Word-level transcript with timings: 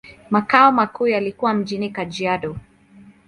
Makao 0.29 0.71
makuu 0.71 1.07
yalikuwa 1.07 1.53
mjini 1.53 1.89
Kajiado. 1.89 2.55